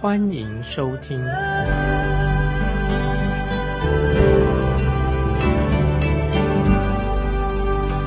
[0.00, 1.18] 欢迎收听。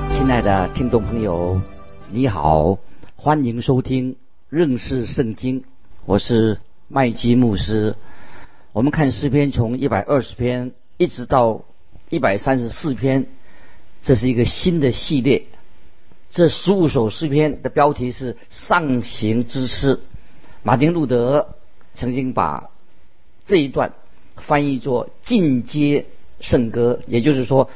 [0.10, 1.62] 亲爱的听众朋友，
[2.10, 2.80] 你好，
[3.16, 4.16] 欢迎收听
[4.50, 5.66] 认识圣经，
[6.08, 7.96] 我是麦基牧师。
[8.72, 11.64] 我们看诗篇从一百二十篇一直到
[12.10, 13.28] 一百三十四篇，
[14.02, 15.44] 这是一个新的系列。
[16.32, 20.00] 这十五首诗篇的标题是上行之诗。
[20.64, 21.56] 马丁路德
[21.94, 22.70] 曾经把
[23.46, 23.94] 这一段
[24.36, 26.06] 翻译作进阶
[26.40, 27.70] 圣歌，也就是说。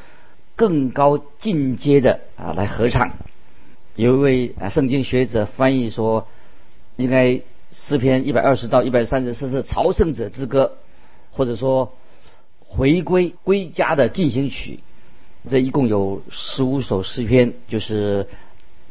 [0.59, 3.13] 更高进阶的啊，来合唱。
[3.95, 6.27] 有一位啊圣经学者翻译说，
[6.95, 10.79] 应该诗篇一百二十到一百三十四是朝圣者之歌，
[11.29, 11.93] 或者说
[12.59, 14.79] 回归归家的进行曲。
[15.47, 18.27] 这一共有十五首诗篇，就是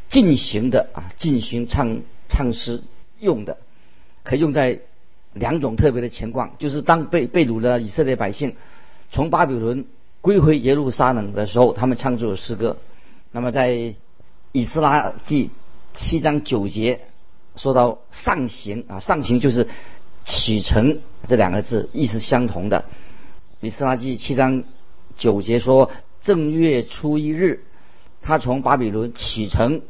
[0.09, 2.81] 进行的啊，进行唱唱诗
[3.19, 3.59] 用的，
[4.23, 4.83] 可以用在
[5.37, 8.57] 两种特别的情况，就是当被被掳的以色列百姓
[9.11, 9.87] 从巴比伦。
[10.23, 12.79] 归回耶路撒冷的时候，他们唱这首诗歌。
[13.31, 13.95] 那么在
[14.51, 15.51] 以斯拉记
[15.95, 17.01] 七章九节
[17.55, 19.69] 说到上行啊，上行就是
[20.25, 22.87] 启程这两个字，意思相同的。
[23.61, 24.65] 以斯拉记七章
[25.17, 27.63] 九节说正月初一日，
[28.21, 29.83] 他从巴比伦启程，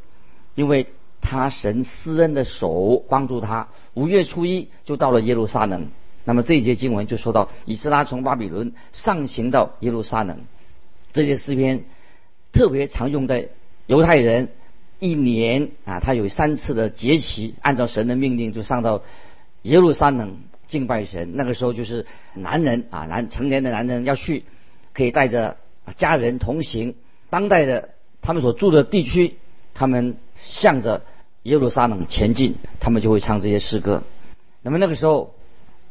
[0.55, 0.89] 因为
[1.29, 5.89] 他神施恩的手帮助他，五月初一就到了耶路撒冷。
[6.25, 10.39] 那么这一节经文就说到，以斯拉从巴比伦上行到耶路撒冷，
[11.13, 11.85] 这些诗篇
[12.53, 13.49] 特别常用在
[13.87, 14.51] 犹太人
[15.01, 19.03] 一年啊，他有三次的节期，按照神的命令就上到
[19.63, 20.39] 耶路撒冷
[20.69, 21.33] 敬拜神。
[21.35, 24.45] 那个时候就是男人啊，男成年的男人要去，
[24.95, 25.57] 可以带着
[25.97, 26.95] 家人同行。
[27.31, 27.91] 当代的
[28.23, 29.37] 他们所住的地区，
[29.75, 31.03] 他们向着
[31.47, 34.03] 耶路撒冷前进，他们就会唱这些诗歌。
[34.63, 35.33] 那么那个时候。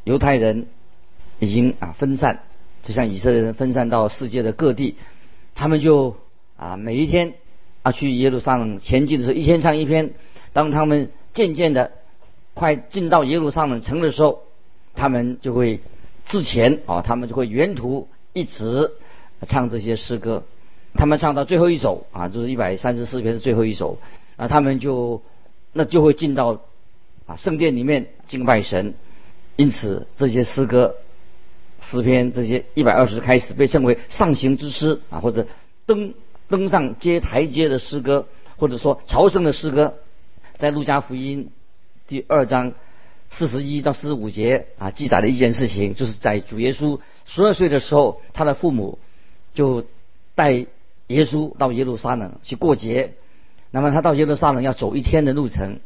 [0.06, 0.68] 犹太人
[1.40, 2.42] 已经啊分散，
[2.84, 4.94] 就像以色列人分散到世界的各地，
[5.56, 6.14] 他们就
[6.56, 7.34] 啊每一天
[7.82, 10.14] 啊去耶路撒冷前进的时候，一天唱一篇。
[10.52, 11.90] 当他们渐渐的
[12.54, 14.42] 快进到耶路撒冷城的时候，
[14.94, 15.80] 他们就会
[16.26, 18.92] 之前啊，他们就会沿途一直
[19.48, 20.44] 唱这些诗歌。
[20.94, 23.98] 他们唱到最后一首啊，就是一百三十四篇是最后一首
[24.36, 25.20] 啊，他们就
[25.76, 26.62] 那就会进到
[27.26, 28.94] 啊圣殿里面敬拜神。
[29.56, 30.96] 因此，这些诗歌、
[31.80, 35.46] 诗篇这些一百二十开始被称为上行之诗啊，或者
[35.86, 36.14] 登
[36.48, 38.26] 登上阶台阶的诗歌，
[38.56, 39.98] 或者说朝圣的诗歌，
[40.56, 41.50] 在路加福音
[42.06, 42.72] 第二章
[43.30, 48.98] 四十一到四十五节啊记载了一件事情，就是在主耶稣十二岁的时候，他的父母
[49.54, 49.86] 就
[50.34, 53.14] 带耶稣到耶路撒冷去过节。
[53.70, 55.78] 那么他到耶路撒冷要走一天的路程，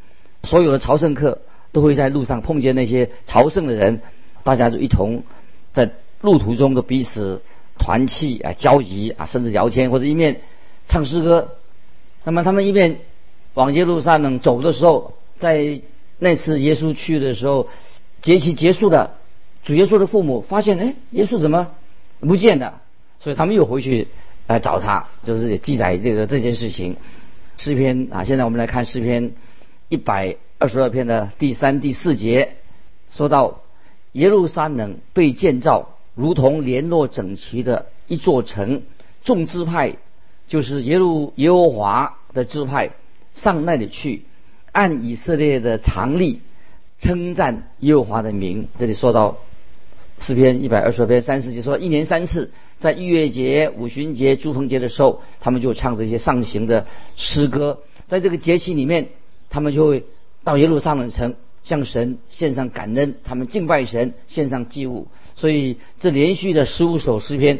[0.44, 1.38] 所有的朝圣客。
[1.72, 4.00] 都会在路上碰见那些朝圣的人，
[4.42, 5.22] 大家就一同
[5.72, 5.88] 在
[6.20, 7.42] 路途中都彼此
[7.78, 10.40] 团契啊、交集啊，甚至聊天或者一面
[10.88, 11.52] 唱诗歌。
[12.24, 12.98] 那么他们一面
[13.54, 15.80] 往耶路撒冷走的时候，在
[16.18, 17.68] 那次耶稣去的时候，
[18.20, 19.12] 节期结束的，
[19.62, 21.70] 主耶稣的父母发现，哎，耶稣怎么
[22.18, 22.80] 不见了？
[23.20, 24.08] 所以他们又回去
[24.48, 26.96] 来找他，就是记载这个这件事情。
[27.60, 29.32] 诗篇啊，现在我们来看诗篇
[29.90, 30.36] 一百。
[30.58, 32.56] 二十二篇的第三、第四节
[33.10, 33.62] 说到
[34.12, 38.82] 耶路撒冷被建造，如同联络整齐的一座城。
[39.22, 39.96] 众支派
[40.48, 42.90] 就是耶路耶和华的支派
[43.34, 44.24] 上那里去，
[44.70, 46.42] 按以色列的常例
[46.98, 48.68] 称赞耶和华的名。
[48.76, 49.38] 这里说到
[50.18, 52.50] 诗篇一百二十二篇三十节说，一年三次，
[52.80, 57.78] 在逾越节、五旬节、诸棚节的时候，他们就唱这些上行的诗歌。
[58.08, 59.10] 在这个节气里面，
[59.48, 60.04] 他们就会。
[60.42, 61.34] 到耶路撒冷城
[61.64, 65.06] 向神献上感恩，他们敬拜神，献上祭物。
[65.36, 67.58] 所以这连续的十五首诗篇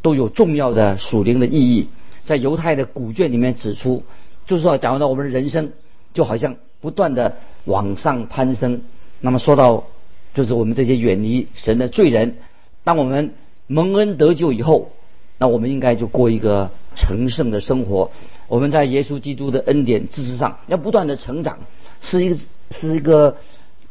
[0.00, 1.88] 都有重要的属灵的意义。
[2.24, 4.04] 在犹太的古卷里面指出，
[4.46, 5.72] 就是说，讲到我们的人生
[6.14, 8.82] 就好像不断的往上攀升。
[9.20, 9.88] 那么说到，
[10.32, 12.36] 就是我们这些远离神的罪人，
[12.84, 13.34] 当我们
[13.72, 14.90] 蒙恩得救以后，
[15.38, 18.10] 那我们应该就过一个成圣的生活。
[18.48, 21.60] 我们在耶稣基督的恩典知识上要不断的成长。
[22.00, 22.36] 是一个
[22.72, 23.36] 是一个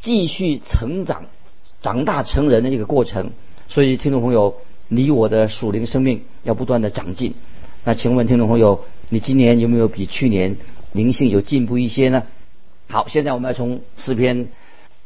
[0.01, 1.27] 继续成长
[1.81, 3.31] 长大成人的一个过程。
[3.69, 4.57] 所以，听众朋友，
[4.89, 7.33] 你我的属灵生命要不断的长进。
[7.85, 10.57] 那请问听众朋友，你今年有没有比去年
[10.91, 12.23] 灵性有进步一些呢？
[12.89, 14.49] 好，现在我们要从诗篇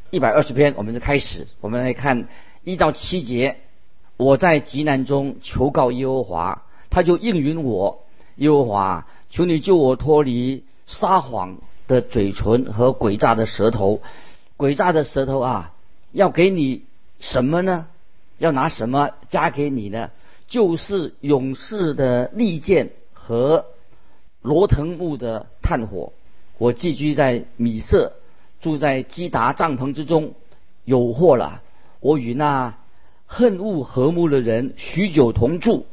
[0.10, 2.28] 一百二十篇，我们就开始，我们来看
[2.64, 3.58] 一到七节。
[4.18, 8.00] 我在极难中求告耶和华，他就应允我。
[8.36, 11.58] 耶和华，求你救我脱离撒谎
[11.88, 14.02] 的嘴唇和诡诈的舌头。
[14.58, 15.74] 诡诈的舌头啊，
[16.12, 16.84] 要给你
[17.20, 17.88] 什么呢？
[18.38, 20.12] 要拿什么加给你呢？
[20.48, 23.66] 就是勇士的利剑和
[24.42, 26.14] 罗藤木的炭火。
[26.58, 28.14] 我寄居在米色，
[28.62, 30.34] 住在基达帐篷之中，
[30.86, 31.62] 有祸了。
[32.00, 32.76] 我与那
[33.36, 35.88] 恨恶和睦的人许久同住，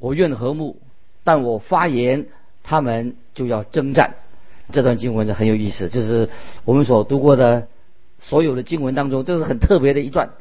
[0.00, 0.80] 我愿和睦，
[1.22, 2.26] 但我发言，
[2.64, 4.14] 他们就要征战。
[4.72, 6.28] 这段经文就很有意思，就是
[6.64, 7.68] 我们所读过的
[8.18, 10.32] 所有的经文当中，这是很特别的一段。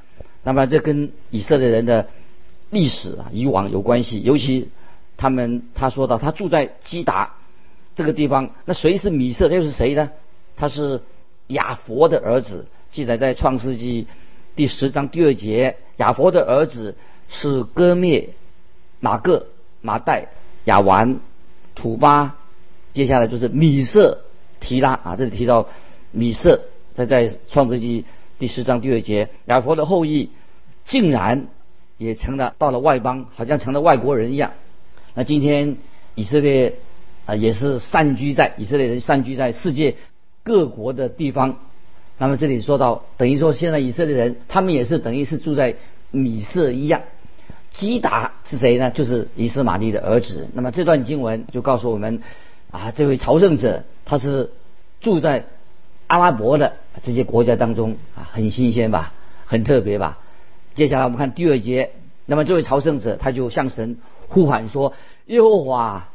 [0.42, 2.08] 那么这跟以色列人的
[2.72, 4.72] 历史啊以往有关系，尤其
[5.18, 7.36] 他们他说到他住在基达
[7.96, 9.48] 这个地方，那谁是米色？
[9.50, 10.10] 又是谁呢？
[10.56, 11.00] 他是
[11.50, 14.08] 亚佛的儿子，记载在创世纪
[14.56, 15.78] 第十章第二节。
[15.98, 16.96] 亚佛的儿子
[17.30, 18.30] 是割灭、
[19.00, 19.48] 马各、
[19.82, 20.30] 马代、
[20.66, 21.20] 亚完、
[21.76, 22.36] 土巴，
[22.94, 24.24] 接下来就是米色、
[24.60, 25.16] 提拉啊。
[25.16, 25.68] 这里提到
[26.12, 26.62] 米色，
[26.94, 28.06] 在在创世纪。
[28.40, 30.32] 第十章第二节，亚佛的后裔
[30.84, 31.48] 竟然
[31.98, 34.52] 也成了到了外邦，好像成了外国人一样。
[35.14, 35.78] 那今天
[36.16, 36.76] 以色列
[37.26, 39.96] 啊，也是散居在以色列人散居在世界
[40.44, 41.60] 各国的地方。
[42.18, 45.76] 那么这里说到，等于说现在以色列人他们也是等于是住在
[46.12, 47.02] 米色一样。
[47.72, 48.92] 基达是谁呢？
[48.92, 50.48] 就是以斯玛利的儿子。
[50.54, 52.22] 那么这段经文就告诉我们
[52.72, 54.52] 啊，这位朝圣者他是
[55.02, 55.46] 住在。
[56.06, 59.14] 阿拉伯的这些国家当中啊，很新鲜吧，
[59.46, 60.20] 很特别吧。
[60.76, 61.92] 接下来我们看第二节，
[62.28, 64.94] 那么这位朝圣者他就向神呼喊说
[65.26, 66.10] ：“耶和华，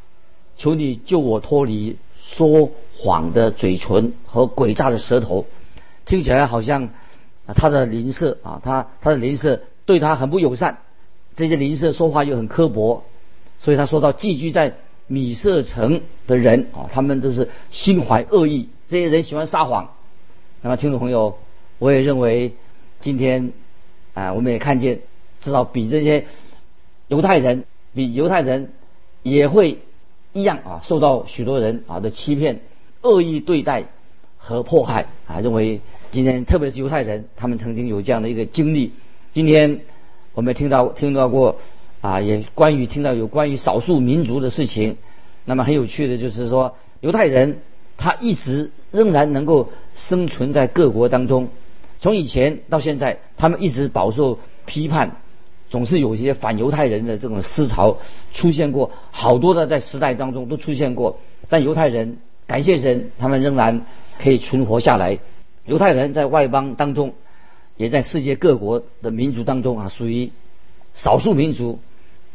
[0.57, 5.47] 求你救我脱离说谎的嘴唇和诡诈的舌头。”
[6.09, 6.85] 听起来好像
[7.47, 10.79] 啊他的邻舍啊，他他的邻舍对他很不友善，
[11.37, 13.05] 这些邻舍说话又很刻薄，
[13.61, 14.75] 所以他说到寄居在
[15.07, 18.71] 米色城的人啊，他们都是心怀恶意。
[18.89, 19.91] 这些人喜欢撒谎，
[20.63, 21.39] 那么听众朋友，
[21.79, 22.55] 我也认为
[23.01, 23.53] 今天
[24.15, 25.01] 啊，我们也看见，
[25.43, 26.25] 至少比这些
[27.09, 27.65] 犹太人，
[27.95, 28.73] 比犹太人
[29.23, 29.79] 也会
[30.33, 32.61] 一样啊，受到许多人啊的欺骗、
[33.03, 33.85] 恶意对待
[34.39, 35.41] 和迫害啊。
[35.41, 38.93] 认为今天特别是犹太人，他们曾经有这样的一个经历。
[39.33, 39.81] 今天
[40.35, 41.57] 我们听到听到过
[42.01, 44.97] 啊，也关于听到有关于少数民族的事情。
[45.45, 47.59] 那么很有趣的就是说，犹太人。
[48.01, 51.49] 他一直仍然能够生存在各国当中，
[51.99, 55.17] 从以前到现在，他们一直饱受批判，
[55.69, 57.99] 总是有一些反犹太人的这种思潮
[58.33, 61.19] 出现过，好多的在时代当中都出现过。
[61.49, 63.85] 但犹太人感谢神，他们仍然
[64.23, 65.19] 可以存活下来。
[65.69, 67.13] 犹太人在外邦当中，
[67.77, 70.33] 也在世界各国的民族当中啊，属于
[70.95, 71.79] 少数民族，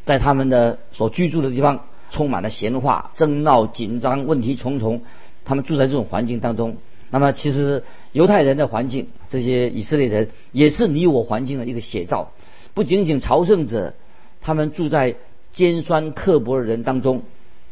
[0.06, 5.02] 在他们的所居住的地方充满了闲话、争闹、紧张、问题重重。
[5.46, 6.78] 他们住在这种环境当中，
[7.10, 12.32] 那么其实犹太人的环境，这些以色列人也是你我环境的一个写照。
[12.76, 13.96] 不仅仅朝圣者，
[14.42, 15.16] 他们住在
[15.52, 17.24] 尖酸刻薄的人当中，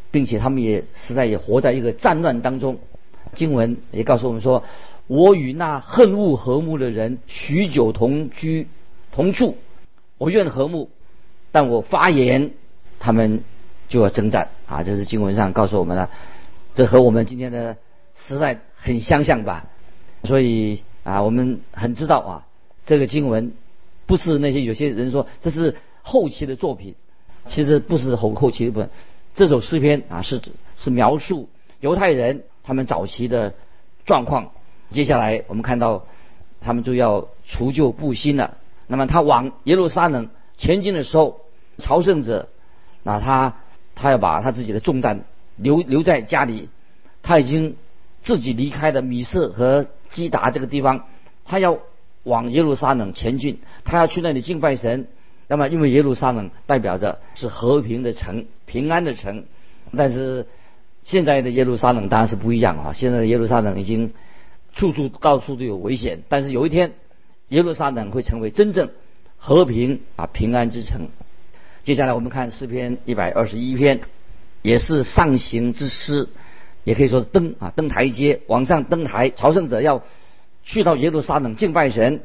[0.10, 2.80] 并且他们也实在也活在一个战乱当中。
[3.34, 4.66] 经文也告诉我们说
[5.08, 8.68] ：“我与那恨恶和睦的人许久同居
[9.12, 9.58] 同住，
[10.18, 10.90] 我愿和睦，
[11.52, 12.52] 但我发言，
[13.00, 13.44] 他们
[13.90, 16.10] 就要征战。”啊，这是经文上告诉我们的。
[16.74, 17.76] 这和我们今天的
[18.16, 19.68] 时代很相像吧？
[20.24, 22.48] 所以啊，我们很知道啊，
[22.86, 23.52] 这个经文
[24.06, 26.96] 不是那些有些人说这是后期的作品，
[27.46, 28.90] 其实不是后后期的部分。
[29.36, 31.50] 这首诗篇啊，是指是描述
[31.82, 33.54] 犹太人他们早期的
[34.06, 34.52] 状况。
[34.92, 36.06] 接下来我们看到
[36.60, 38.58] 他们就要除旧布新了。
[38.88, 41.42] 那么他往耶路撒冷前进的时候，
[41.78, 42.50] 朝圣者
[43.04, 43.56] 那他
[43.96, 45.24] 他要把他自己的重担。
[45.58, 46.70] 留留在家里，
[47.22, 47.76] 他已经
[48.24, 51.06] 自己离开了米色和基达这个地方，
[51.46, 51.78] 他要
[52.24, 55.08] 往耶路撒冷前进，他要去那里敬拜神。
[55.48, 59.44] 那么，因为耶路撒冷代表着是和平的城、平安的城，
[59.96, 60.48] 但是
[61.04, 62.94] 现在的耶路撒冷当然是不一样啊！
[62.94, 64.14] 现在的耶路撒冷已经
[64.74, 66.94] 处处到处都有危险，但是有一天，
[67.50, 68.90] 耶路撒冷会成为真正
[69.38, 71.10] 和平啊平安之城。
[71.84, 74.02] 接下来我们看诗篇一百二十一篇。
[74.64, 76.30] 也是上行之诗，
[76.84, 79.32] 也可以说是登啊登台阶，往上登台。
[79.32, 80.04] 朝圣者要
[80.64, 82.22] 去到耶路撒冷敬拜神，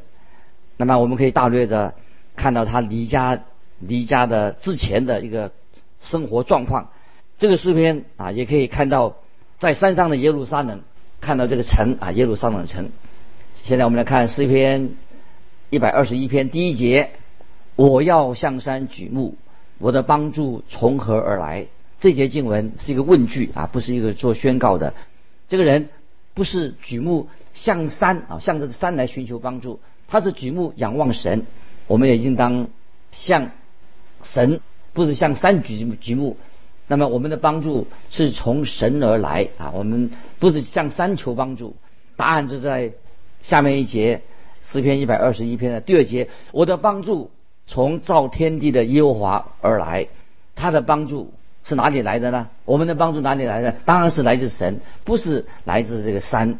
[0.77, 1.95] 那么我们可以大略的
[2.37, 3.43] 看到他离家
[3.79, 5.51] 离家的之前的一个
[5.99, 6.91] 生活状况。
[7.39, 9.17] 这个诗篇啊，也可以看到
[9.59, 10.83] 在山上的耶路撒冷，
[11.27, 12.89] 看到这个城啊，耶路撒冷城。
[13.65, 14.91] 现在我们来看诗篇
[15.71, 17.11] 一百二十一篇第一节：
[17.75, 19.35] 我要向山举目，
[19.79, 21.67] 我的帮助从何而来？
[21.99, 24.95] 这节经文是一个问句啊，不是一个做宣告的。
[25.49, 25.89] 这个人
[26.33, 31.45] 不是举目向山啊，向着山来寻求帮助，他是举目仰望神。
[31.89, 32.69] 我们也应当
[33.11, 33.51] 向
[34.23, 34.61] 神，
[34.93, 36.37] 不是向山举举目。
[36.89, 41.75] 那么我们的帮助是从神而来啊，我们不是向山求帮助。
[42.17, 42.93] 答案就在
[43.43, 44.23] 下面一节
[44.65, 47.31] 诗篇一百二十一篇的第二节：我的帮助
[47.67, 50.07] 从造天地的耶和华而来，
[50.55, 51.33] 他的帮助
[51.65, 52.49] 是哪里来的呢？
[52.65, 53.75] 我们的帮助哪里来的？
[53.85, 56.59] 当然是来自神，不是来自这个山。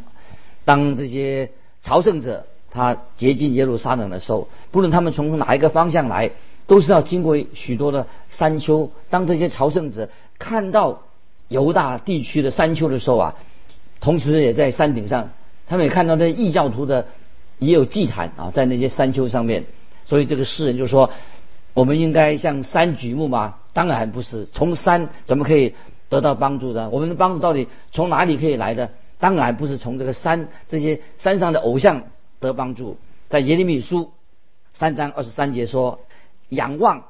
[0.65, 1.51] 当这些
[1.83, 6.33] 朝圣者他接近耶路撒冷的时候，不论他们从哪一个方向来。
[6.67, 8.91] 都是要经过许多的山丘。
[9.09, 10.09] 当这些朝圣者
[10.39, 11.03] 看到
[11.49, 13.35] 犹大地区的山丘的时候啊，
[14.01, 15.31] 同时也在山顶上，
[15.69, 17.07] 他们也看到那异教徒的
[17.59, 19.65] 也有祭坛啊，在那些山丘上面。
[20.05, 21.11] 所以这个诗人就说：
[21.73, 23.59] 我们应该向山举目吗？
[23.73, 24.45] 当然不是。
[24.47, 25.75] 从山怎么可以
[26.09, 26.91] 得到帮助的？
[26.91, 28.91] 我们的帮助到底从哪里可以来的？
[29.19, 32.03] 当然不是从这个山这些山上的偶像
[32.41, 32.97] 得帮助。
[33.29, 34.11] 在耶利米书
[34.73, 36.01] 三章二十三节说。
[36.49, 37.05] 仰望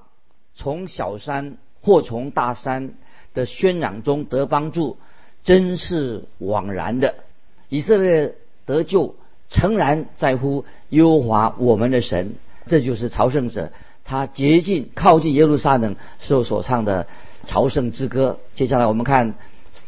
[0.55, 2.95] 从小山或从大山
[3.35, 4.97] 的喧嚷中得帮助，
[5.45, 7.14] 真是枉然的。
[7.69, 9.14] 以色列得救，
[9.49, 12.35] 诚然在乎耶和华我们的神。
[12.66, 13.73] 这就是朝圣者
[14.05, 17.07] 他接近靠近耶路撒冷时候所唱的
[17.45, 18.38] 朝圣之歌。
[18.55, 19.35] 接下来我们看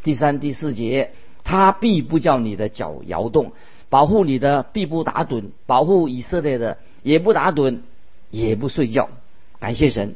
[0.03, 1.11] 第三、第四节：
[1.43, 3.53] 他必不叫你的脚摇动，
[3.89, 7.81] 保护你的必不打盹，保护以色列的也不打盹，
[8.31, 9.09] 也不睡觉。
[9.61, 10.15] 感谢神，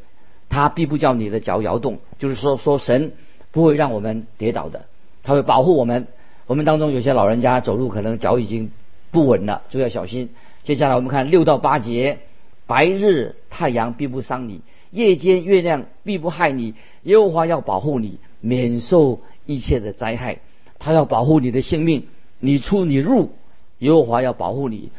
[0.48, 3.12] 他必不叫你的脚摇动，就是说，说神
[3.50, 4.86] 不会让我们跌倒的，
[5.22, 6.06] 他会保护我们。
[6.46, 8.70] 我们当中有些老人家走路可能脚已经
[9.10, 10.30] 不稳了，就要小心。
[10.64, 12.18] 接下来我们看六到八节：
[12.66, 16.74] 白日太阳必不伤你，夜间月亮必不害你。
[17.02, 20.38] 耶和华要保护你，免受一切的灾害。
[20.78, 22.06] 他要保护你的性命，
[22.38, 23.32] 你出你入，
[23.78, 24.90] 耶和华要保护你，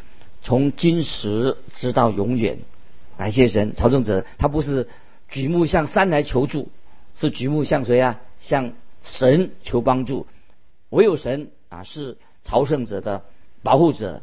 [0.41, 2.57] 从今时直到永远。
[3.17, 4.87] 感谢神，朝圣者他不是
[5.29, 6.69] 举目向山来求助，
[7.15, 8.19] 是举目向谁啊？
[8.39, 10.25] 向神求帮助。
[10.89, 13.23] 唯有神啊是朝圣者的
[13.61, 14.21] 保护者。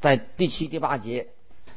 [0.00, 1.28] 在第七、第八节，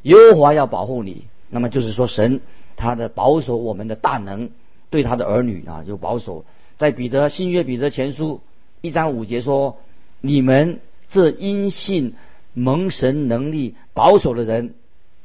[0.01, 2.41] 耶和华要保护你，那么就是说神
[2.75, 4.49] 他的保守我们的大能，
[4.89, 6.45] 对他的儿女啊有保守。
[6.77, 8.41] 在彼得新约彼得前书
[8.81, 9.77] 一章五节说：
[10.21, 12.15] 你们这因信
[12.53, 14.73] 蒙神能力保守的人。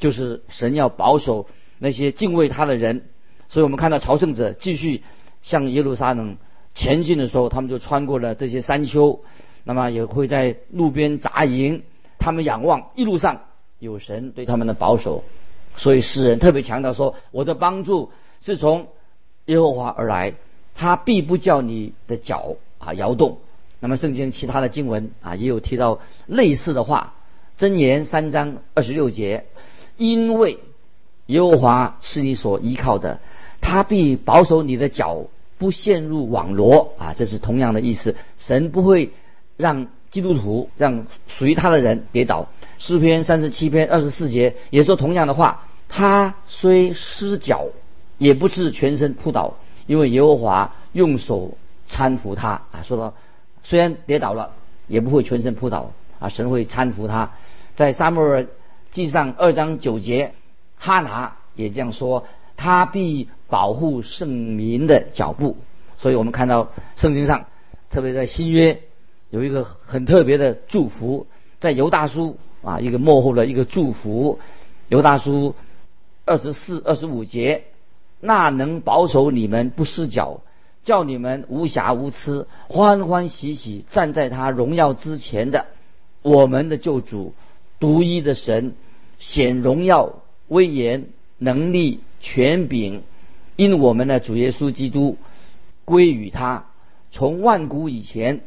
[0.01, 1.47] 就是神要保守
[1.79, 3.05] 那些敬畏他的人，
[3.49, 5.03] 所以我们看到朝圣者继续
[5.43, 6.37] 向耶路撒冷
[6.75, 9.21] 前进的时候，他们就穿过了这些山丘，
[9.63, 11.83] 那么也会在路边扎营。
[12.19, 13.43] 他们仰望一路上
[13.79, 15.25] 有神对他们的保守，
[15.77, 18.89] 所以诗人特别强调说：“我的帮助是从
[19.47, 20.35] 耶和华而来，
[20.75, 23.39] 他必不叫你的脚啊摇动。”
[23.81, 27.15] 那么圣经其他的经文啊也有提到类似的话，
[27.63, 29.47] 《箴言》三章二十六节。
[30.01, 30.59] 因为
[31.27, 33.21] 耶和华是你所依靠的，
[33.61, 35.25] 他必保守你的脚
[35.59, 37.13] 不陷入网罗啊！
[37.15, 38.17] 这是同样的意思。
[38.39, 39.11] 神不会
[39.59, 42.49] 让基督徒让属于他的人跌倒。
[42.79, 47.67] 诗篇三十七篇二十四节也说同样的话：他虽失脚，
[48.17, 52.81] 也不至全身扑倒，因为耶和华用手搀扶他啊！
[52.85, 53.13] 说到
[53.63, 54.53] 虽然跌倒了，
[54.89, 56.31] 也不会全身扑倒啊！
[56.31, 57.33] 神会搀扶他，
[57.77, 58.47] 在撒母耳。
[58.93, 60.35] 记上二章九节，
[60.77, 65.57] 哈拿也这样说：他必保护圣民的脚步。
[65.97, 67.45] 所以我们看到圣经上，
[67.89, 68.81] 特别在新约
[69.31, 71.27] 有一个很特别的祝福，
[71.61, 74.41] 在犹大书啊一个幕后的一个祝福。
[74.89, 75.55] 犹大书
[76.25, 77.65] 二十四、二十五节，
[78.19, 80.41] 那能保守你们不失脚，
[80.83, 85.67] 叫你们无瑕无疵，欢欢喜喜站在他荣耀之前的，
[86.23, 87.35] 我们的救主。
[87.81, 88.75] 独一的神
[89.19, 91.07] 显荣耀、威严、
[91.39, 93.03] 能力、权柄，
[93.57, 95.17] 因我们的主耶稣基督
[95.85, 96.67] 归于他，
[97.11, 98.43] 从万古以前，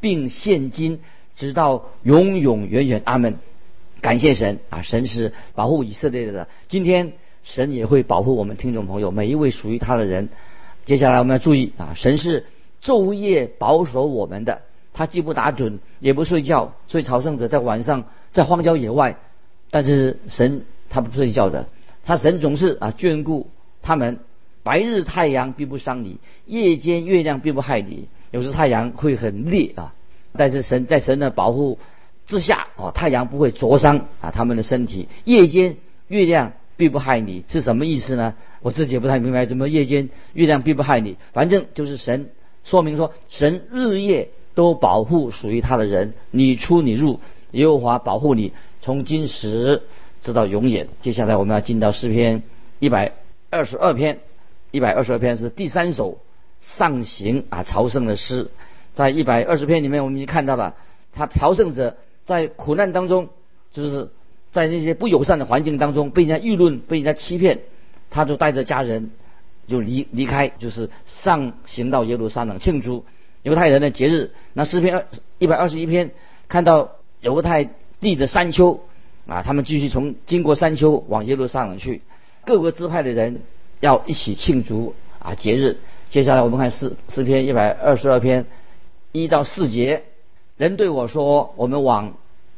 [0.00, 1.00] 并现今
[1.34, 3.02] 直到永永远远。
[3.04, 3.38] 阿门。
[4.00, 4.82] 感谢神啊！
[4.82, 10.28] 神是保护以色列的，今天神也会保护我们听众朋友每一位属于他的人。
[10.84, 12.44] 接下来我们要注意啊，神是
[12.82, 14.60] 昼夜保守我们的。
[14.92, 19.16] 他既不打盹，也不睡觉，所以朝圣者在晚上在荒郊野外，
[19.70, 21.68] 但是神他不睡觉的，
[22.04, 23.48] 他神总是啊眷顾
[23.80, 24.18] 他们。
[24.64, 28.08] 白日太阳并不伤你，夜间月亮并不害你。
[28.30, 29.94] 有时太阳会很烈啊，
[30.32, 31.78] 但是神在神的保护
[32.26, 35.06] 之下哦，太阳不会灼伤啊他们的身体。
[35.24, 35.76] 夜间
[36.08, 38.34] 月亮并不害你，是什么意思呢？
[38.62, 41.16] 我自己也不太明白，怎么夜间月亮并不害你？
[41.34, 42.30] 反正就是神
[42.64, 47.20] 说明说，神日夜都保护属于他的人，你出你入，
[47.54, 49.82] 耶和华保护你，从今时
[50.20, 50.88] 直到永远。
[51.00, 52.42] 接下来我们要进到诗篇
[52.78, 53.12] 一百
[53.50, 54.20] 二十二篇。
[54.70, 56.18] 一百二十二篇是第三首
[56.60, 58.50] 上行啊朝圣的诗，
[58.92, 60.74] 在一百二十篇里面，我们已经看到了
[61.12, 63.28] 他朝圣者在苦难当中，
[63.70, 64.10] 就是
[64.50, 67.60] 在那些不友善的环境当中被人家议论、被人家欺骗，
[68.10, 69.12] 他就带着家人
[69.68, 73.04] 就离离开，就是上行到耶路撒冷庆祝
[73.44, 74.32] 犹太人的节日。
[74.54, 75.06] 那诗篇二
[75.38, 76.10] 一百二十一篇
[76.48, 77.68] 看到犹太
[78.00, 78.80] 地的山丘
[79.26, 82.02] 啊，他们继续从经过山丘往耶路撒冷去，
[82.44, 83.40] 各个支派的人。
[83.80, 85.76] 要一起庆祝啊节日。
[86.08, 88.46] 接下来我们看诗诗篇一百二十二篇
[89.12, 90.04] 一到四节，
[90.56, 92.14] 人对我说：“我们往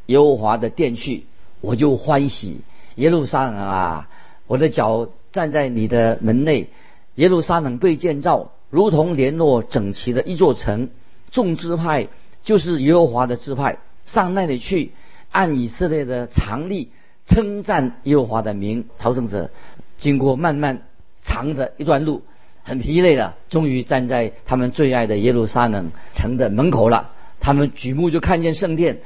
[0.06, 1.24] 耶和华的殿去，
[1.60, 2.60] 我就欢喜。
[2.94, 4.08] 耶路撒冷啊，
[4.46, 6.68] 我的脚站在你的门内。
[7.16, 10.90] 耶路撒冷被建造，如同联络整齐的一座城。
[11.32, 12.06] 众支派
[12.44, 14.92] 就是耶和华的支派，上那里去，
[15.30, 16.90] 按以色列的常例
[17.26, 18.86] 称赞耶和华的名。
[18.96, 19.50] 朝圣者
[19.98, 20.82] 经过漫漫。
[21.28, 22.22] 长的一段路，
[22.62, 27.10] 很疲累了，终于站在他们最爱的耶路撒冷城的门口了。
[27.40, 28.98] 他们举目就看见圣殿，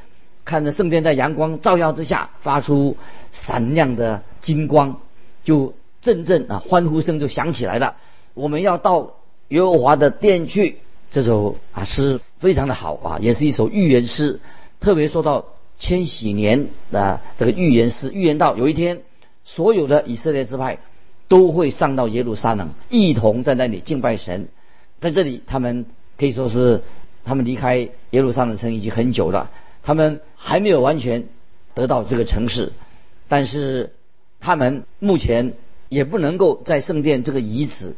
[0.45, 2.99] 看着圣殿在阳光照耀之下发出
[3.33, 5.01] 闪亮的金光，
[5.45, 7.97] 就阵阵啊欢呼声就响起来了。
[8.35, 9.15] 我们要到
[9.49, 10.77] 耶和华的殿去。
[11.11, 14.41] 这首啊诗非常的好啊，也是一首预言诗，
[14.81, 15.47] 特别说到
[15.79, 19.03] 千禧年的这个预言诗，预言到有一天
[19.45, 20.79] 所有的以色列支派。
[21.29, 24.49] 都会上到耶路撒冷，一同在那里敬拜神。
[24.99, 25.87] 在这里，他们
[26.19, 26.83] 可以说是
[27.25, 29.53] 他们离开耶路撒冷城已经很久了，
[29.85, 31.29] 他们还没有完全
[31.73, 32.73] 得到这个城市，
[33.29, 33.93] 但是
[34.41, 35.55] 他们目前
[35.89, 37.95] 也不能够在圣殿这个遗址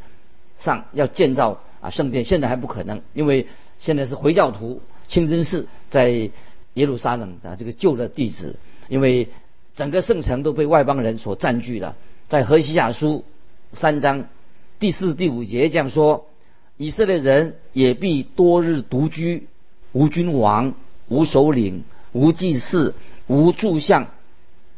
[0.59, 3.47] 上要建造啊圣殿，现在还不可能，因为
[3.79, 6.29] 现在是回教徒清真寺在
[6.75, 8.57] 耶路撒冷的这个旧的地址，
[8.89, 9.29] 因为
[9.75, 11.97] 整个圣城都被外邦人所占据了。
[12.29, 13.25] 在何西亚书
[13.73, 14.27] 三章
[14.79, 16.27] 第四、第五节这样说：
[16.77, 19.49] 以色列人也必多日独居，
[19.93, 20.75] 无君王，
[21.09, 22.95] 无首领，无祭祀，
[23.27, 24.09] 无柱像，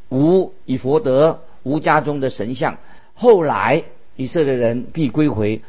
[0.09, 2.79] 无以佛德，无家中的神像。
[3.15, 3.85] 后来
[4.17, 5.63] 以色列人必归回，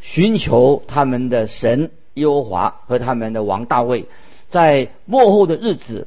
[0.00, 4.06] 寻求他们的神耶和华和他们的王大卫，
[4.54, 6.06] 在末后的日子，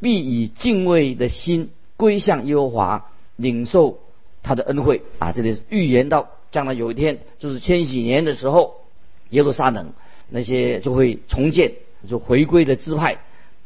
[0.00, 3.98] 必以敬畏的心归向耶和华，领受。
[4.42, 8.76] 他的恩惠啊，这里预言到将来有一天，就是千禧年的时候，
[9.28, 9.92] 耶路撒冷
[10.30, 11.72] 那些就会重建，
[12.08, 13.18] 就回归的支派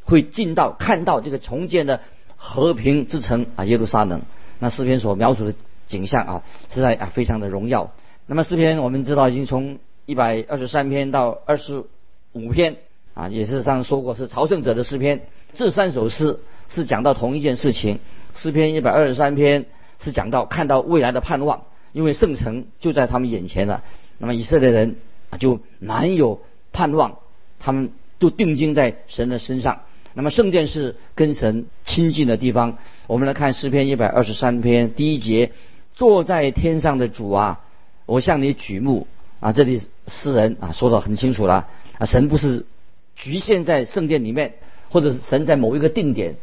[0.03, 2.01] 会进到看到这个重建的
[2.37, 4.23] 和平之城啊，耶路撒冷。
[4.59, 5.55] 那诗篇所描述的
[5.87, 7.93] 景象啊，实在啊非常的荣耀。
[8.27, 11.85] 那么诗篇我们知道已经从一百二十三篇到二十
[12.33, 12.79] 五篇
[13.15, 15.23] 啊，也是上说过是朝圣者的诗篇。
[15.55, 17.99] 这三首诗是讲到同一件事情。
[18.35, 19.67] 诗篇一百二十三篇。
[20.03, 23.83] 是讲到看到未来的盼望，因为圣城就在他们眼前了。
[24.19, 24.97] 那么以色列人
[25.39, 26.43] 就难有
[26.75, 27.17] 盼望，
[27.59, 29.81] 他们就定睛在神的身上。
[30.13, 32.77] 那么圣殿是跟神亲近的地方。
[33.07, 35.53] 我们来看诗篇一百二十三篇第一节：
[35.95, 37.61] 坐在天上的主啊，
[38.05, 39.07] 我向你举目
[39.41, 39.53] 啊。
[39.53, 41.67] 这里诗人啊说的很清楚了
[41.99, 42.67] 啊，神不是
[43.17, 44.55] 局限在圣殿里面，
[44.91, 46.37] 或者神在某一个定点。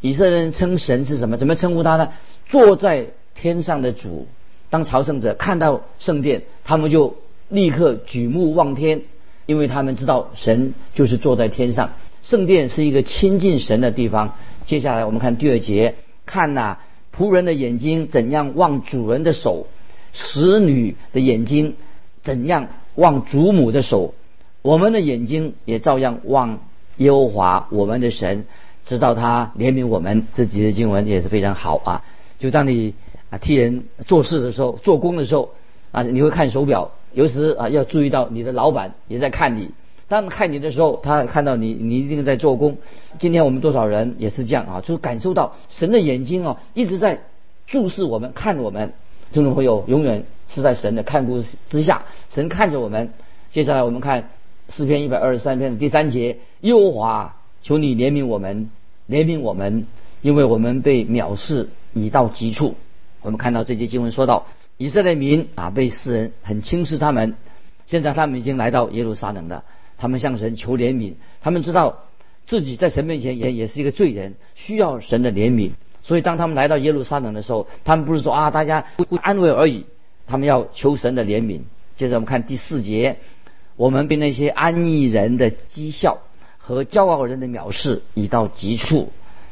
[0.00, 1.36] 以色列人称神是什么？
[1.36, 2.12] 怎么称呼他呢？
[2.48, 4.26] 坐在天上的主，
[4.68, 7.16] 当朝圣者看到圣殿，他们就
[7.48, 9.02] 立刻举目望天，
[9.46, 11.92] 因为他们知道神就是坐在天上。
[12.22, 14.36] 圣殿是一个亲近神的地方。
[14.64, 15.94] 接下来我们看第二节，
[16.26, 16.78] 看呐，
[17.16, 19.66] 仆人的眼睛怎样望主人的手，
[20.12, 21.74] 使女的眼睛
[22.22, 24.14] 怎样望主母的手，
[24.62, 26.60] 我们的眼睛也照样望
[26.96, 28.46] 耶和华我们的神，
[28.84, 30.26] 直到他怜悯我们。
[30.34, 32.04] 这几节经文也是非常好啊。
[32.38, 32.94] 就当你
[33.30, 35.50] 啊替人做事的时候，做工的时候
[35.90, 39.70] 啊，你会看手表，有时啊要注意到你的老板也在看你。
[40.08, 42.76] 当看你的时候，他看到你，你一定在做工。
[43.18, 47.22] 今天我们多少人也是这样啊，就感受到神的眼睛啊一直在
[47.66, 48.92] 注视我们，看我们。
[49.32, 53.12] 听众朋友，永远是在神的看顾之下，神看着我们。
[53.50, 54.28] 接下来我们看
[54.74, 58.70] 诗篇一百二十三篇的第三节：耶和华，求你怜悯我们，
[59.08, 59.86] 怜悯我们，
[60.20, 61.68] 因为我们被藐视。
[61.94, 62.74] 已到极处，
[63.20, 64.46] 我们看到这节经文说到，
[64.78, 67.34] 以色列民啊被世人很轻视他们，
[67.84, 69.62] 现在他们已经来到耶路撒冷了，
[69.98, 71.98] 他们向神求怜悯，他们知道
[72.46, 75.72] 自己在神面前也也是一个罪人，需要神的怜悯。
[76.02, 78.86] 所以当他们来到耶路撒冷的时候，他们不是说啊大家
[79.20, 79.84] 安慰而已，
[80.26, 81.60] 他们要求神的怜悯。
[81.94, 83.18] 接着我们看第四节，
[83.76, 86.18] 我们被那些安逸人的讥笑
[86.58, 89.10] 和骄傲人的藐视已到极处。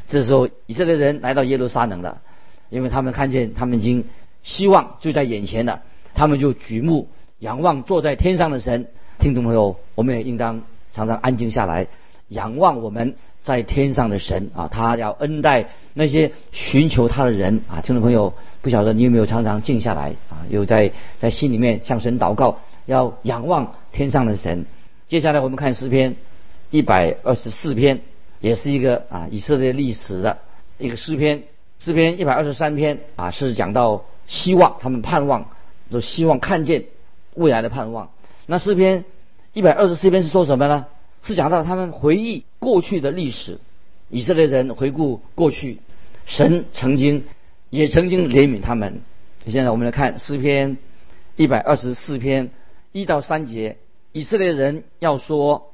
[0.09, 2.21] 这时候以色列人来到耶路撒冷了，
[2.69, 4.05] 因为他们看见他们已经
[4.43, 5.83] 希望就在眼前了，
[6.15, 8.89] 他们就举目仰望坐在天上的神。
[9.19, 11.87] 听众朋友，我们也应当常常安静下来，
[12.29, 17.81] 仰望我们在天上的神啊，他要恩待那些寻求他的人啊。
[17.83, 22.59] 听众朋友，不晓得你有没有常常静下来啊，有在在心里面向神祷告，
[22.91, 24.67] 要仰望天上的神。
[25.07, 26.17] 接下来我们看诗篇
[26.71, 28.01] 一百二十四篇。
[28.41, 30.39] 也是一个啊以色列历史的
[30.79, 31.43] 一个诗篇，
[31.79, 35.51] 诗篇一百二十三篇啊是讲到希望，他们盼望，
[35.91, 36.87] 都希望看见
[37.35, 38.09] 未来的盼望。
[38.47, 39.05] 那诗篇
[39.53, 40.87] 一百二十四篇是说什么呢？
[41.21, 43.59] 是讲到他们回忆过去的历史，
[44.09, 45.81] 以色列人回顾过去，
[46.25, 47.25] 神曾经
[47.69, 49.03] 也曾经怜悯他们。
[49.47, 50.79] 现在我们来看诗篇
[51.37, 52.49] 一百二十四篇
[52.93, 53.79] 一到三节，
[54.13, 55.67] 以色列人要说。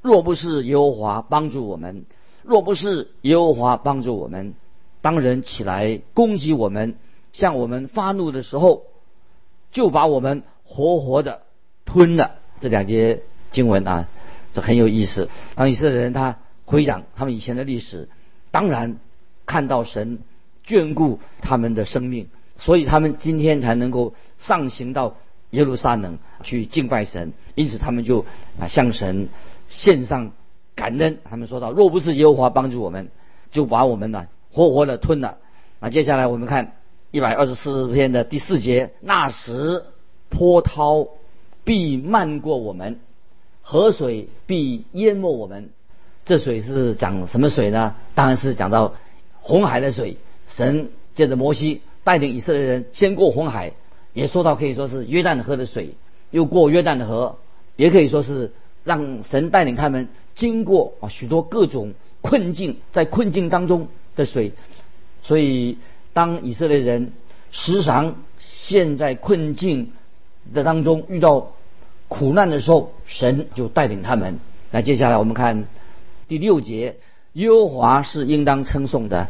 [0.00, 2.06] 若不是耶和华帮助我们，
[2.42, 4.54] 若不是耶和华帮助我们，
[5.00, 6.96] 当人起来攻击我们，
[7.32, 8.82] 向我们发怒的时候，
[9.70, 11.42] 就把我们活活的
[11.84, 12.32] 吞了。
[12.58, 14.08] 这两节经文啊，
[14.52, 15.28] 这很有意思。
[15.54, 18.08] 当以色列人他回想他们以前的历史，
[18.50, 18.98] 当然
[19.46, 20.18] 看到神
[20.66, 25.14] 眷顾他们的生命，所以他们今天才能够上行到
[25.52, 27.32] 耶路撒冷去敬拜神。
[27.54, 28.26] 因此他们就
[28.60, 29.28] 啊向神。
[29.68, 30.32] 献上
[30.74, 33.08] 感恩，他们说到：若不是耶和华帮助我们，
[33.50, 35.38] 就把我们呢活活的吞了。
[35.80, 36.74] 那接下来我们看
[37.10, 39.86] 一百二十四篇的第四节：那时
[40.28, 41.08] 波涛
[41.64, 43.00] 必漫过我们，
[43.62, 45.70] 河水必淹没我们。
[46.26, 47.94] 这水是讲什么水呢？
[48.14, 48.94] 当然是讲到
[49.40, 50.18] 红海的水。
[50.48, 53.72] 神借着摩西带领以色列人先过红海，
[54.12, 55.94] 也说到可以说是约旦河的水，
[56.30, 57.36] 又过约旦的河，
[57.76, 58.52] 也可以说是。
[58.84, 64.54] 让神带领他们经过啊许多各种困境，在困境当中的水，
[65.22, 65.78] 所以
[66.12, 67.12] 当以色列人
[67.52, 69.92] 时常陷在困境
[70.52, 71.52] 的当中，遇到
[72.08, 74.40] 苦难的时候，神就带领他们。
[74.72, 75.66] 那接下来我们看
[76.26, 76.96] 第六节，
[77.34, 79.28] 耶和华是应当称颂的，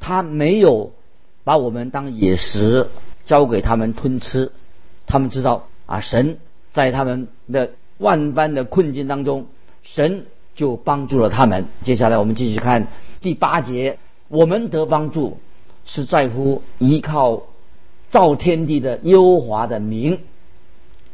[0.00, 0.92] 他没有
[1.44, 2.88] 把我们当野食
[3.24, 4.52] 交给他们吞吃，
[5.06, 6.38] 他们知道啊神
[6.72, 7.70] 在他们的。
[7.96, 9.46] 万般的困境当中，
[9.84, 11.66] 神就帮助了他们。
[11.84, 12.88] 接下来我们继续看
[13.20, 15.38] 第八节，我们得帮助
[15.86, 17.44] 是在乎依靠
[18.10, 20.18] 造天地的优华的名。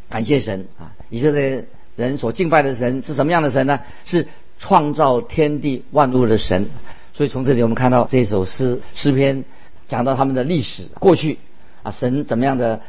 [0.08, 0.96] 感谢神啊！
[1.10, 3.80] 以色列人所敬拜的神是什么样的神呢？
[4.06, 4.26] 是
[4.58, 6.70] 创造天地万物的神。
[7.12, 9.44] 所以从这里我们看到这首诗诗篇
[9.86, 11.38] 讲到他们的历史过去
[11.82, 12.80] 啊，神怎么样的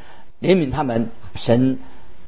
[0.42, 1.10] 怜悯他们？
[1.36, 1.80] 神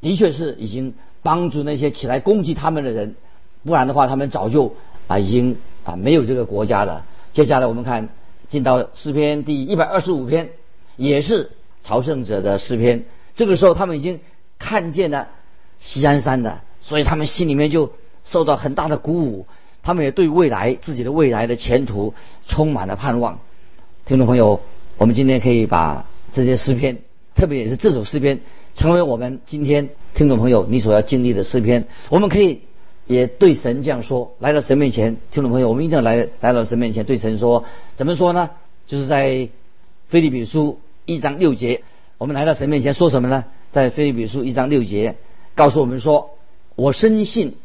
[0.02, 0.94] 的确是已经。
[1.26, 3.16] 帮助那些起来攻击他们的人，
[3.64, 4.76] 不然的话，他们早就
[5.08, 7.06] 啊已经啊没有这个国家了。
[7.32, 8.10] 接下来我们看
[8.50, 10.50] 进到诗篇第一百二十五篇，
[10.98, 13.06] 也是朝圣者的诗篇。
[13.38, 14.20] 这个时候他们已经
[14.60, 15.30] 看见了
[15.80, 17.94] 西安山的，所以他们心里面就
[18.26, 19.48] 受到很大的鼓舞。
[19.82, 22.14] 他们也对未来自己的未来的前途
[22.50, 23.40] 充满了盼望。
[24.06, 24.60] 听众朋友，
[24.98, 26.98] 我们今天可以把这些诗篇，
[27.36, 28.42] 特别也是这首诗篇。
[28.76, 32.62] 成为我们今天听众朋友你所要经历的诗篇，我们可以
[33.06, 37.66] 也对神这样说：来到神面前，听众朋友，我们一定要来来到神面前，对神说，
[37.96, 38.50] 怎么说呢？
[38.88, 39.48] 就是在
[40.08, 41.84] 菲利比书一章六节，
[42.18, 43.46] 我们来到神面前说什么呢？
[43.72, 45.16] 在菲利比书一章六节
[45.54, 46.32] 告诉我们说：
[46.76, 47.56] 我深信，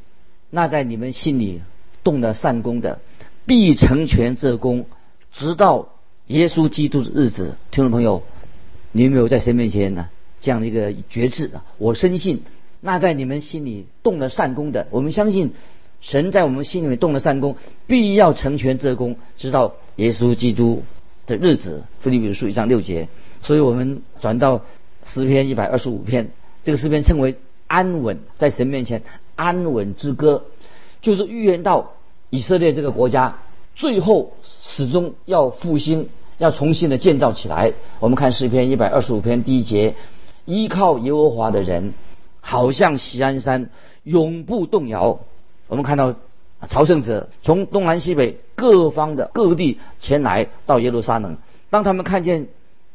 [0.50, 1.62] 那在你们心里
[2.04, 3.00] 动了善功的，
[3.46, 4.84] 必成全这功，
[5.32, 5.88] 直到
[6.26, 7.56] 耶稣基督的日子。
[7.70, 8.22] 听众朋友，
[8.92, 10.08] 你有没有在神面前呢？
[10.40, 12.42] 这样的一个觉知啊，我深信，
[12.80, 15.52] 那在你们心里动了善功的，我们相信
[16.00, 17.56] 神在我们心里面动了善功，
[17.88, 20.84] 必要成全这功，直到耶稣基督
[21.26, 21.82] 的日子。
[22.00, 23.08] 腓立比书一章六节，
[23.42, 24.64] 所以我们转到
[25.04, 26.30] 诗篇一百二十五篇，
[26.62, 29.02] 这个诗篇称为安稳，在神面前
[29.34, 30.44] 安稳之歌，
[31.00, 31.94] 就是预言到
[32.30, 33.38] 以色列这个国家
[33.74, 37.72] 最后始终要复兴，要重新的建造起来。
[38.00, 39.94] 我们看诗篇一百二十五篇第一节。
[40.50, 41.92] 依靠耶和华的人，
[42.40, 43.68] 好像锡安山，
[44.02, 45.20] 永不动摇。
[45.66, 46.14] 我们看到
[46.70, 51.36] 朝圣者从东南西北各方的各地前来到耶路撒冷，
[51.68, 52.46] 当他们看见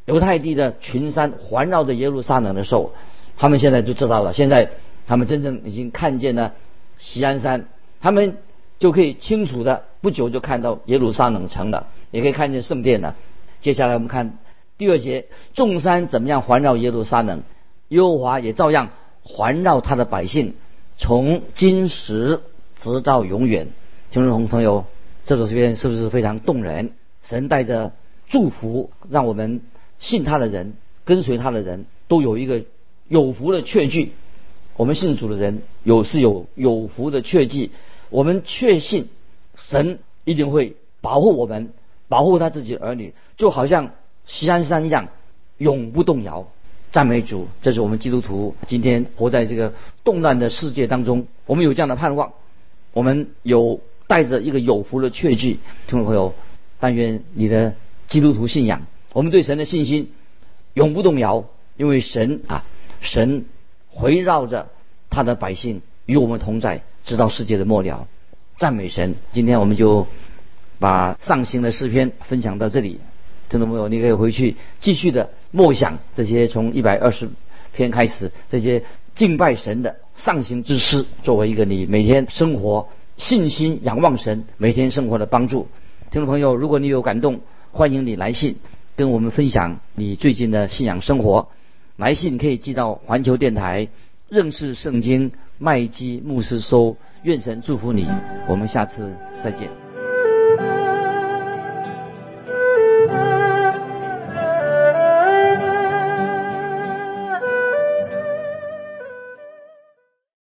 [0.04, 2.90] 犹太地的群山环绕着耶路撒冷的时候，
[3.36, 4.32] 他们现在就知道了。
[4.32, 4.70] 现在
[5.06, 6.54] 他们真正已经看见了
[6.98, 7.68] 锡安山，
[8.00, 8.36] 他们
[8.80, 13.14] 就可以清楚的不久就看到耶路撒冷城了，也可以看见圣殿了。
[13.64, 14.36] 接下来我们看
[14.76, 15.24] 第二节，
[15.54, 17.44] 众山怎么样环绕耶路撒冷？
[17.88, 18.90] 耶和华也照样
[19.22, 20.52] 环绕他的百姓，
[20.98, 22.42] 从今时
[22.76, 23.68] 直到永远。
[24.10, 24.84] 听众朋友，
[25.24, 26.92] 这首诗篇是不是非常动人？
[27.22, 27.92] 神带着
[28.28, 29.62] 祝福，让我们
[29.98, 30.74] 信他的人、
[31.06, 32.64] 跟随他的人都有一个
[33.08, 34.12] 有福的确据。
[34.76, 37.70] 我们信主的人有是有有福的确据，
[38.10, 39.08] 我们确信
[39.54, 41.72] 神一定会保护我们，
[42.08, 43.92] 保护他自己的儿女，就好像
[44.26, 45.08] 西安山一样，
[45.58, 46.46] 永不动摇。
[46.92, 49.72] 赞美主，这是我们基督徒今天活在这个
[50.04, 52.32] 动乱的世界当中，我们有这样的盼望，
[52.92, 55.58] 我们有带着一个有福的确据。
[55.88, 56.34] 听众朋友，
[56.78, 57.74] 但愿你的
[58.06, 60.12] 基督徒信仰，我们对神的信心
[60.74, 62.64] 永不动摇，因为神啊，
[63.00, 63.44] 神
[64.00, 64.68] 围绕着
[65.10, 68.06] 他的百姓与我们同在，直到世界的末了。
[68.56, 69.16] 赞美神！
[69.32, 70.06] 今天我们就
[70.84, 73.00] 把上行的诗篇分享到这里。
[73.48, 77.30] 听众朋友，你可以回去继续的默想这些从一百二十
[77.72, 78.82] 篇开始这些
[79.14, 85.68] 敬拜神的上行之诗，作为一个你每天生活信心仰望神每天生活的帮助。
[86.10, 87.40] 听众朋友，如果你有感动，
[87.72, 88.56] 欢迎你来信
[88.94, 91.48] 跟我们分享你最近的信仰生活。
[91.96, 93.88] 来信可以寄到环球电台
[94.28, 96.98] 认识圣经麦基牧师收。
[97.22, 98.06] 愿神祝福你，
[98.46, 99.10] 我们下次
[99.42, 99.83] 再见。